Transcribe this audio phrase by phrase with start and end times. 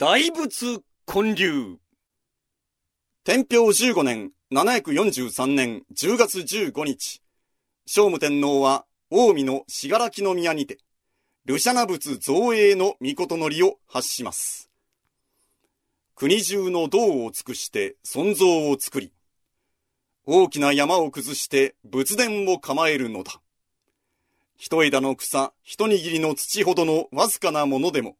[0.00, 1.80] 大仏建立。
[3.24, 7.20] 天平15年743年10月15日、
[7.84, 10.78] 聖武天皇は近江の信楽宮にて、
[11.46, 14.70] ルシャナ仏造営の御のりを発します。
[16.14, 19.12] 国中の道を尽くして尊像を作り、
[20.26, 23.40] 大きな山を崩して仏殿を構えるのだ。
[24.56, 28.16] 一枝の草、一握りの土ほどのわずかなものでも、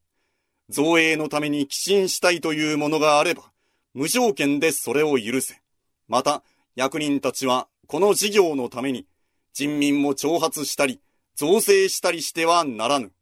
[0.69, 3.51] 造営のために寄進したいというものがあれば、
[3.95, 5.63] 無条件でそれを許せ。
[6.09, 6.43] また、
[6.77, 9.07] 役人たちは、この事業のために、
[9.55, 11.01] 人民も挑発したり、
[11.35, 13.13] 造成したりしてはならぬ。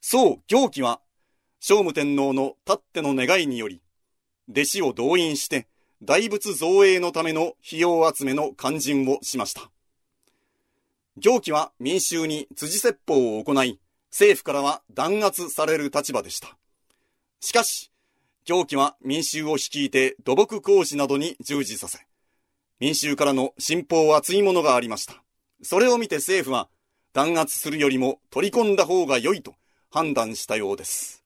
[0.00, 1.00] そう、行基は、
[1.60, 3.82] 聖武天皇のたっての願いにより、
[4.50, 5.68] 弟子を動員して、
[6.02, 9.70] 大仏造営のための費用集めの勧進をしました。
[11.16, 13.78] 行基は民衆に辻説法を行い、
[14.12, 16.56] 政府からは弾圧される立場でした。
[17.40, 17.90] しかし、
[18.44, 21.98] 行基は民衆を率いて土木工事などに従事させ、
[22.78, 25.22] 民衆からの信奉厚いものがありました。
[25.62, 26.68] それを見て政府は
[27.14, 29.54] 弾圧するよりも取り込んだ方が良いと
[29.90, 31.24] 判断したようです。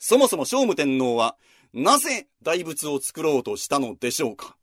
[0.00, 1.36] そもそも聖武天皇は
[1.72, 4.56] なぜ大仏を作ろうとしたのでしょうか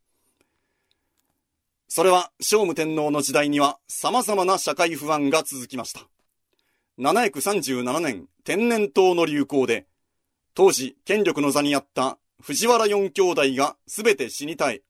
[1.88, 6.02] それは聖武天皇の時代には様々な社会不安が続きました。
[6.98, 9.86] 737年天然痘の流行で、
[10.54, 14.82] 当時権力の座にあった藤原四兄弟が全て死に絶え、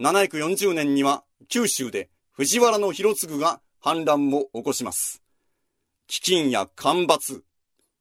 [0.00, 5.22] 740年には九州で藤原の広次が反乱を起こします。
[6.08, 7.42] 飢饉や干ばつ、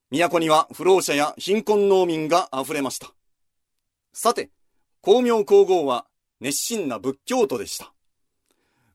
[0.09, 3.13] 都には不老者や貧困農民が溢れました。
[4.11, 4.49] さて、
[5.01, 6.05] 光明皇后は
[6.39, 7.93] 熱心な仏教徒でした。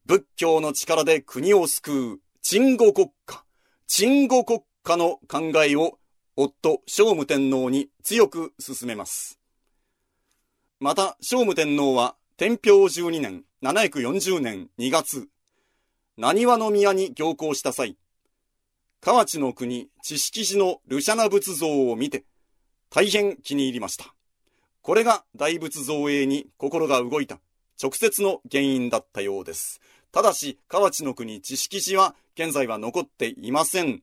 [0.04, 3.44] 仏教の力で国を救う、鎮護国家、
[3.90, 5.98] 鎮護国家の考えを、
[6.36, 9.40] 夫、聖武天皇に強く進めます。
[10.78, 15.28] また、聖武天皇は、天平12年、740年2月、
[16.18, 17.96] 何和宮に行幸した際、
[19.00, 22.26] 河内の国、知識寺のルシャナ仏像を見て、
[22.90, 24.14] 大変気に入りました。
[24.82, 27.40] これが大仏造営に心が動いた
[27.82, 29.80] 直接の原因だったようです。
[30.12, 34.02] ただし、河内の国知識寺は現在は残っていません。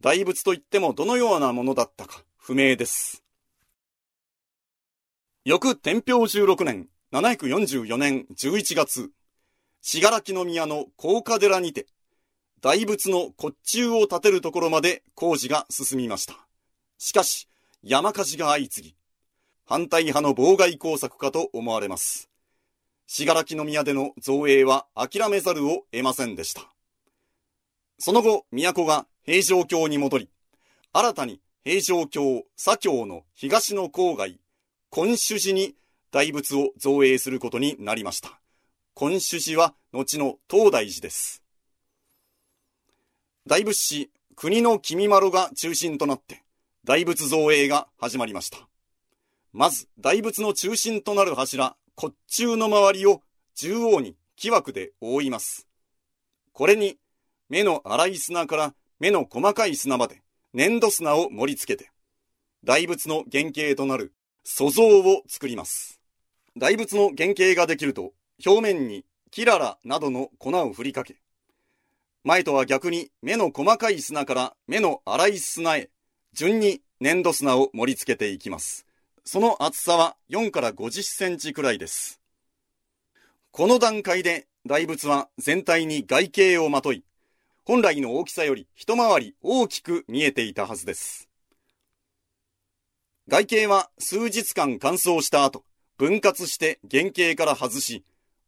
[0.00, 3.22] 大仏といってもどのようなものだったか不明です。
[5.44, 9.10] 翌天平16年、744年11月、
[9.80, 11.86] 信楽宮の高架寺にて、
[12.60, 16.34] 大仏の骨柱を建てるところまで工事が進みました。
[16.98, 17.48] しかし、
[17.84, 18.96] 山火事が相次ぎ、
[19.64, 22.28] 反対派の妨害工作かと思われます。
[23.06, 26.62] 信楽宮での造営は諦めざるを得ませんでした。
[27.98, 30.30] その後、都が平城京に戻り、
[30.92, 34.40] 新たに平城京、左京の東の郊外、
[34.94, 35.74] 根主寺に
[36.10, 38.40] 大仏を造営することになりました。
[39.00, 41.42] 根主寺は後の東大寺です。
[43.46, 46.42] 大仏師、国の君丸が中心となって、
[46.84, 48.58] 大仏造営が始まりました。
[49.52, 53.22] まず、大仏の中心となる柱、骨柱の周りを
[53.54, 55.66] 中央に木枠で覆います。
[56.52, 56.98] これに
[57.48, 61.90] 目の粗い砂から目の細かい砂まで粘土砂を盛り付けて、
[62.64, 64.12] 大仏の原型となる
[64.44, 66.00] 塑像を作ります。
[66.56, 68.12] 大仏の原型ができると、
[68.44, 71.16] 表面にキララなどの粉を振りかけ、
[72.24, 75.90] 前とは逆に目の細かい砂から目の粗い砂へ、
[76.32, 78.85] 順に粘土砂を盛り付けていきます。
[79.28, 82.20] その厚さは4から50センチくらいです。
[83.50, 87.02] この段階で大仏は全体に外形をまとい、
[87.64, 91.28] 本来の大きさより一回り大きく見えていたはずです。
[93.26, 95.64] 外形は数日間乾燥した後、
[95.98, 98.04] 分割して原型から外し、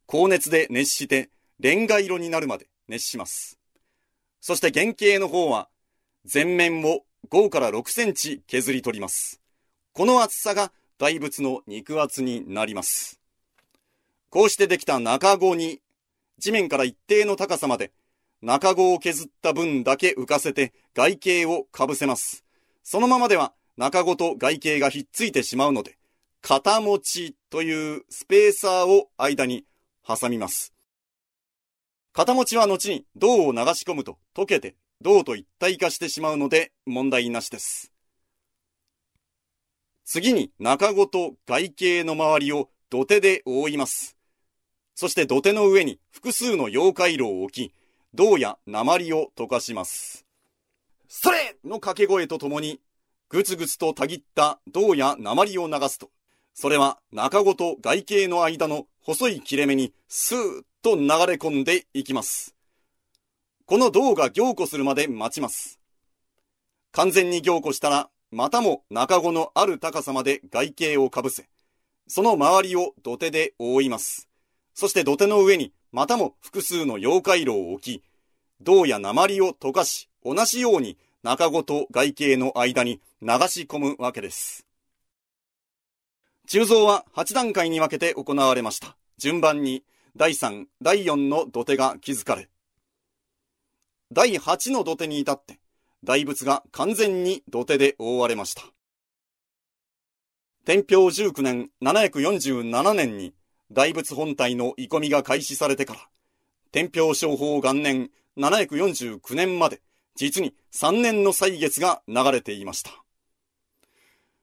[0.06, 3.58] 高熱で熱してレンガ色になるまで熱します。
[4.40, 5.68] そして原型の方は
[6.24, 7.00] 全面を
[7.30, 9.40] 5から6センチ削り取ります。
[9.98, 13.18] この厚さが大仏の肉厚になります。
[14.30, 15.80] こうしてできた中子に、
[16.38, 17.90] 地面から一定の高さまで
[18.40, 22.44] 中子を削った分だけ浮かせて外形をかぶせます。
[22.84, 25.98] そのままでは中子と外形がひっついてしまうので、
[26.42, 29.64] 肩持ちというスペーサーを間に
[30.06, 30.72] 挟みます。
[32.12, 37.90] 肩持ちは後に銅を流し込むと溶けて銅と一体化してしまうので問題なしです。
[40.10, 44.16] 次に中ごと外形の周りを土手で覆います。
[44.94, 47.74] そして土手の上に複数の溶解炉を置き、
[48.14, 50.24] 銅や鉛を溶かします。
[51.08, 52.80] それの掛け声とともに、
[53.28, 56.08] ぐつぐつとたぎった銅や鉛を流すと、
[56.54, 62.54] それは中ごと外形の間の細い切れ目にスーッと流れ込んでいきます。
[63.66, 65.78] この銅が凝固するまで待ちます。
[66.92, 71.48] 完全に凝固したら、またも中子のある高さまで外形をかぶせ、
[72.06, 74.28] その周りを土手で覆います。
[74.74, 78.02] そして土手の上にまたも複数の溶解炉を置き、
[78.60, 84.66] 銅や鉛を溶かし、同じように中子と外形の間に流し込むわけです。
[86.46, 88.96] 鋳造は8段階に分けて行われました。
[89.16, 89.84] 順番に
[90.16, 92.48] 第3、第4の土手が築かれ、
[94.10, 95.58] 第8の土手に至って、
[96.04, 98.62] 大仏が完全に土手で覆われました。
[100.64, 103.32] 天平19年747年に
[103.72, 106.00] 大仏本体の鋳込みが開始されてから、
[106.72, 109.80] 天平商法元年749年まで、
[110.14, 112.90] 実に3年の歳月が流れていました。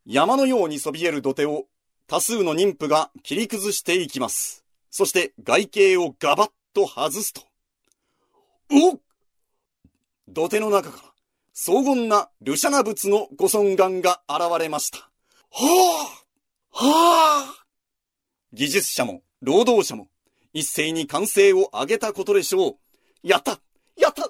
[0.05, 1.65] 山のようにそびえる土手を
[2.07, 4.63] 多数の妊婦が切り崩していきます。
[4.91, 7.41] そして外形をガバッと外すと、
[8.71, 8.99] お
[10.27, 11.14] 土手の中から
[11.57, 14.97] 荘厳なルシャナ仏のご尊願が現れました。
[14.97, 15.07] は
[16.73, 17.65] あはあ
[18.51, 20.09] 技術者も労働者も
[20.51, 22.75] 一斉に歓声を上げたことでしょう。
[23.23, 23.61] やった
[23.97, 24.29] やった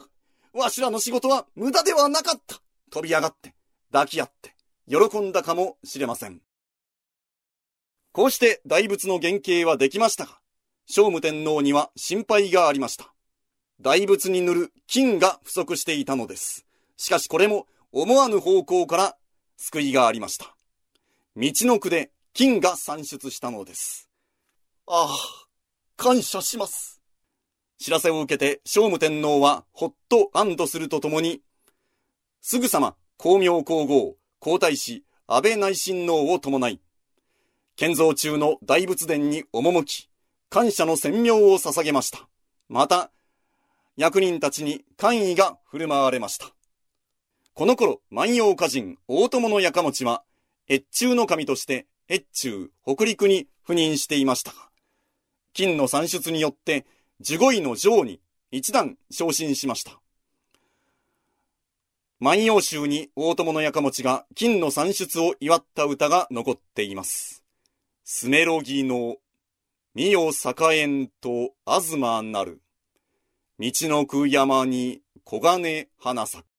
[0.53, 2.61] わしらの仕事は無駄ではなかった
[2.91, 3.55] 飛び上がって、
[3.91, 4.53] 抱き合って、
[4.87, 6.41] 喜んだかもしれません。
[8.11, 10.37] こうして大仏の原型はできましたが、
[10.85, 13.11] 聖武天皇には心配がありました。
[13.81, 16.65] 大仏に塗る金が不足していたのです。
[16.97, 19.17] しかしこれも思わぬ方向から
[19.57, 20.55] 救いがありました。
[21.35, 24.09] 道の区で金が産出したのです。
[24.87, 25.45] ああ、
[25.97, 27.01] 感謝します。
[27.77, 31.41] 知らせを受けて聖武天皇はほっと安堵するとともに、
[32.41, 36.79] すぐさま光明皇后、皇太子、安倍内親王を伴い、
[37.75, 40.09] 建造中の大仏殿に赴き、
[40.49, 42.29] 感謝の宣明を捧げました。
[42.69, 43.11] また、
[43.97, 46.54] 役人たちに官位が振る舞われました。
[47.55, 50.25] この頃、万葉歌人、大友のやかもちは、
[50.69, 54.57] 越中の神として、越中、北陸に赴任していましたが、
[55.53, 56.85] 金の算出によって、
[57.21, 58.19] 十五位の上に
[58.51, 60.01] 一段昇進しました。
[62.19, 67.41] 万葉集に大友のやかもちが金の算出を祝った歌が残っています。
[68.03, 69.15] スメロギの、
[69.93, 72.61] みよ栄えんとあずまなる。
[73.59, 76.54] 道のく山に黄金花咲く。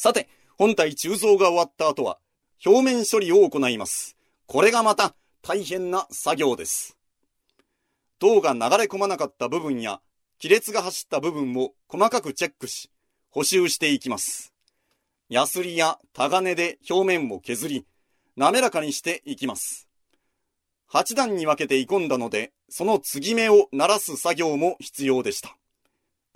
[0.00, 2.20] さて、本体鋳造が終わった後は、
[2.64, 4.16] 表面処理を行います。
[4.46, 6.96] これがまた大変な作業です。
[8.20, 10.00] 銅が流れ込まなかった部分や、
[10.40, 12.92] 亀裂が走った部分を細かくチェックし、
[13.28, 14.54] 補修していきます。
[15.28, 17.84] ヤスリやタガネで表面を削り、
[18.36, 19.88] 滑らかにしていきます。
[20.92, 25.56] 8段に分けて鋳込んだので、その継ぎ目を鳴らす作業も必要でした。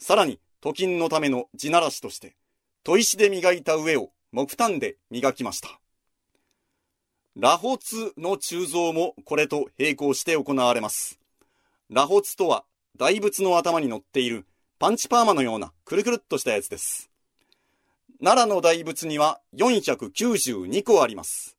[0.00, 2.34] さらに、鍍金のための地ならしとして、
[2.84, 5.78] 砥石で磨いた上を木炭で磨きました。
[7.36, 7.78] 螺髪
[8.18, 11.20] の鋳造もこれと並行して行われます。
[11.90, 12.64] 螺髪とは
[12.96, 14.46] 大仏の頭に乗っている
[14.80, 17.08] パンチパーマのようなくるくるっとしたやつです。
[18.20, 21.56] 奈良の大仏には492個あります。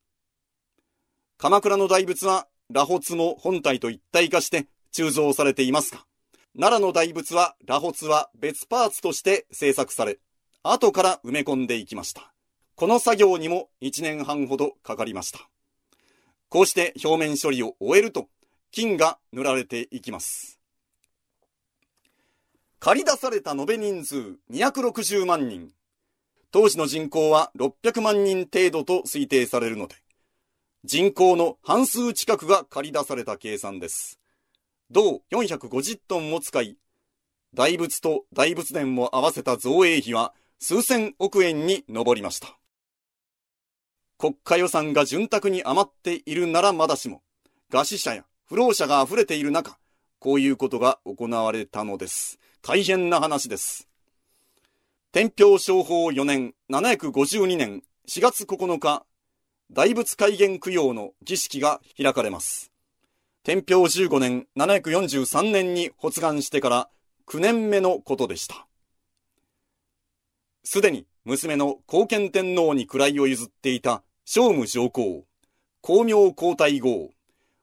[1.38, 6.06] 鎌倉の大仏は螺髪も本体と一体化して鋳造されていますが、
[6.54, 10.20] 奈良の大仏は螺髪は別パーツとして製作され、
[10.72, 12.34] 後から埋め込んでいきました。
[12.76, 15.50] この作業にも1年半ほどかかりました。
[16.48, 18.28] こうして表面処理を終えると、
[18.72, 20.60] 金が塗られていきます。
[22.80, 25.72] 借り出された延べ人数260万人。
[26.52, 29.96] 当時の人口は600万人程度と推定されるので、
[30.86, 34.20] 人口の半数近くが借り出された計算です。
[34.92, 36.78] 銅450トンを使い、
[37.54, 40.34] 大仏と大仏殿を合わせた造営費は
[40.66, 42.58] 数千億円に上りました。
[44.18, 47.22] 国家予算が潤沢に余っているならまだしも、
[47.70, 49.78] 餓死者や不老者が溢れている中、
[50.20, 52.40] こういうことが行われたのです。
[52.62, 53.90] 大変な話です。
[55.12, 59.06] 天平商法4年752年4月9日、
[59.70, 62.72] 大仏開元供養の儀式が開かれます。
[63.44, 66.90] 天平15年743年に発願してから
[67.28, 68.66] 9年目のことでした。
[70.64, 75.26] すでに娘の後見天皇に位を譲っていた聖武上皇、
[75.82, 77.12] 光明皇太后、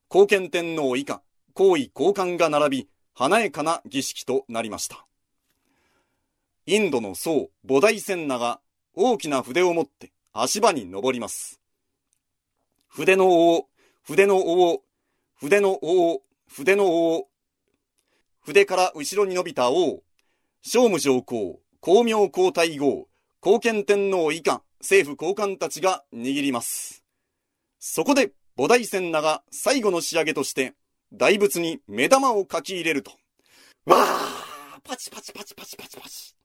[0.09, 1.23] 後見天皇以下、
[1.55, 5.07] 皇位交換が並び、華やかな儀式となりました。
[6.67, 8.61] インドの僧、菩提仙那が
[8.95, 11.61] 大きな筆を持って足場に登ります。
[12.87, 13.67] 筆の王、
[14.03, 14.83] 筆の王、
[15.39, 17.29] 筆の王、筆の王。
[18.43, 20.03] 筆から後ろに伸びた王、
[20.63, 23.09] 聖武上皇、光明皇太后、
[23.41, 27.03] 皇憲天皇以下、政府高官たちが握ります。
[27.79, 30.75] そこで、菩提仙那が最後の仕上げとして、
[31.11, 33.13] 大仏に目玉を書き入れると、
[33.87, 36.37] わーパチパチパチパチパチパチ。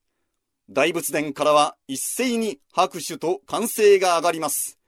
[0.69, 4.79] 大仏殿からは一斉に拍手と歓声が上がります。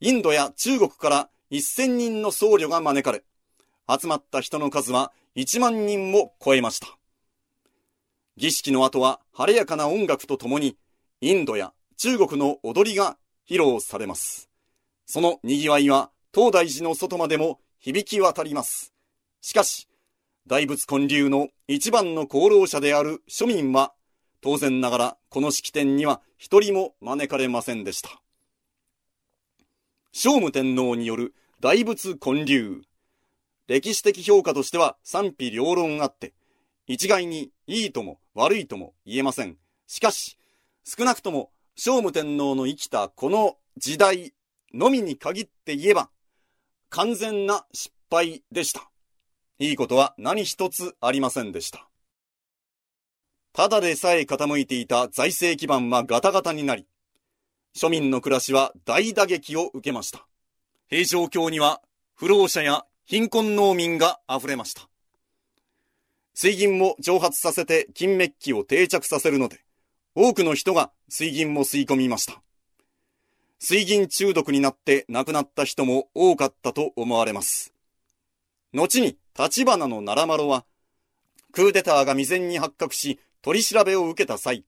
[0.00, 3.24] インドや中国から1000人の僧侶が招かれ、
[3.86, 6.96] 集まった人の数は1万人も超えました。
[8.36, 10.76] 儀式の後は晴れやかな音楽とともに、
[11.20, 14.48] インドや中国の踊りが披露されます。
[15.06, 18.92] その賑わいは東大寺の外までも響き渡ります。
[19.42, 19.86] しかし、
[20.46, 23.92] 大仏建立の一番の功労者である庶民は、
[24.40, 28.20] 当然ながらこの式典には一人も招かれませんでした。
[30.12, 32.82] 聖武天皇による大仏建立。
[33.68, 36.32] 歴史的評価としては賛否両論あって、
[36.88, 39.56] 一概にいいとも悪いとも言えません。
[39.86, 40.36] しかし、
[40.84, 44.34] 少なくとも聖武天皇の生きたこの時代
[44.74, 46.10] のみに限って言えば、
[46.90, 48.90] 完全な失敗でした。
[49.58, 51.88] いいことは何一つありませんでした。
[53.52, 56.86] ただでさえ傾いていた財政基盤はガタガタになり、
[57.76, 60.26] 庶民の暮らしは大打撃を受けました。
[60.88, 61.80] 平城京には
[62.14, 64.88] 不老者や貧困農民が溢れました。
[66.34, 69.60] 水銀も蒸発させて金メッキを定着させるので、
[70.14, 72.42] 多くの人が水銀も吸い込みました。
[73.58, 77.72] 水銀中毒になって亡くなった人も多かったと思われます。
[78.74, 80.64] 後に立花の奈良丸は、
[81.52, 84.64] クーデターが未然に発覚し、取り調べを受けた際、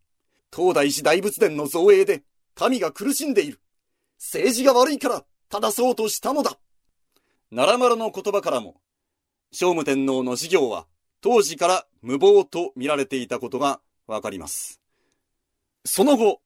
[0.54, 2.22] 東大寺大仏殿の造営で
[2.54, 3.60] 神が苦しんでいる。
[4.18, 6.58] 政治が悪いから正そうとしたのだ。
[7.50, 8.76] 奈良丸の言葉からも、
[9.50, 10.86] 聖武天皇の事業は
[11.24, 14.78] 当時から無謀と見られていたことがわかります。
[15.86, 16.42] その後、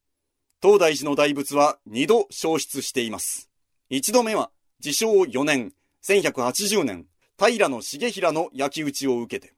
[0.61, 3.49] 東大寺の大仏は二度消失しています。
[3.89, 7.07] 一度目は、自称4年、1180年、
[7.37, 9.53] 平重衡の焼き討ちを受けて、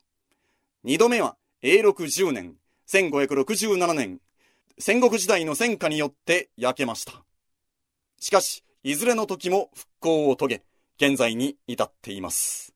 [0.83, 2.55] 二度目は、永禄10年、
[2.87, 4.21] 1567年、
[4.79, 7.13] 戦国時代の戦火によって焼けました。
[8.19, 10.63] しかし、いずれの時も復興を遂げ、
[10.97, 12.70] 現在に至っています。